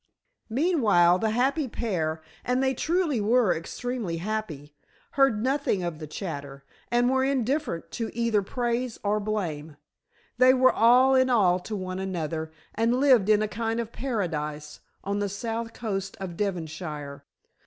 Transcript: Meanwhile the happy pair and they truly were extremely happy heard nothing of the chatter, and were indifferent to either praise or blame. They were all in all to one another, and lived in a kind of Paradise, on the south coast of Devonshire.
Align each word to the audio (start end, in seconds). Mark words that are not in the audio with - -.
Meanwhile 0.49 1.19
the 1.19 1.29
happy 1.29 1.67
pair 1.67 2.23
and 2.43 2.63
they 2.63 2.73
truly 2.73 3.21
were 3.21 3.55
extremely 3.55 4.17
happy 4.17 4.73
heard 5.11 5.43
nothing 5.43 5.83
of 5.83 5.99
the 5.99 6.07
chatter, 6.07 6.65
and 6.89 7.07
were 7.07 7.23
indifferent 7.23 7.91
to 7.91 8.09
either 8.17 8.41
praise 8.41 8.99
or 9.03 9.19
blame. 9.19 9.77
They 10.39 10.55
were 10.55 10.73
all 10.73 11.13
in 11.13 11.29
all 11.29 11.59
to 11.59 11.75
one 11.75 11.99
another, 11.99 12.51
and 12.73 12.99
lived 12.99 13.29
in 13.29 13.43
a 13.43 13.47
kind 13.47 13.79
of 13.79 13.91
Paradise, 13.91 14.79
on 15.03 15.19
the 15.19 15.29
south 15.29 15.71
coast 15.73 16.17
of 16.19 16.35
Devonshire. 16.35 17.23